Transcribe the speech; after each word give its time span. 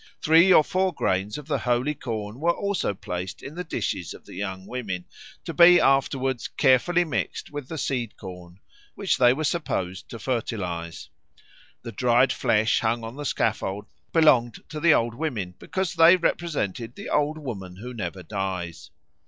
Three 0.19 0.51
or 0.51 0.63
four 0.63 0.91
grains 0.95 1.37
of 1.37 1.45
the 1.45 1.59
holy 1.59 1.93
corn 1.93 2.39
were 2.39 2.51
also 2.55 2.95
placed 2.95 3.43
in 3.43 3.53
the 3.53 3.63
dishes 3.63 4.15
of 4.15 4.25
the 4.25 4.33
young 4.33 4.65
women, 4.65 5.05
to 5.45 5.53
be 5.53 5.79
afterwards 5.79 6.47
carefully 6.47 7.03
mixed 7.03 7.51
with 7.51 7.67
the 7.67 7.77
seed 7.77 8.17
corn, 8.17 8.59
which 8.95 9.17
they 9.19 9.31
were 9.31 9.43
supposed 9.43 10.09
to 10.09 10.17
fertilise. 10.17 11.09
The 11.83 11.91
dried 11.91 12.33
flesh 12.33 12.79
hung 12.79 13.03
on 13.03 13.15
the 13.15 13.25
scaffold 13.25 13.85
belonged 14.11 14.67
to 14.69 14.79
the 14.79 14.95
old 14.95 15.13
women, 15.13 15.53
because 15.59 15.93
they 15.93 16.17
represented 16.17 16.95
the 16.95 17.09
Old 17.09 17.37
Woman 17.37 17.75
who 17.75 17.93
Never 17.93 18.23
Dies. 18.23 18.89